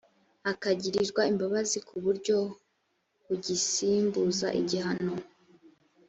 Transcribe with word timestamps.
akagirirwa 0.51 1.21
imbabazi 1.31 1.77
ku 1.87 1.95
buryo 2.03 2.37
bugisimbuza 3.25 4.47
igihano 4.61 5.13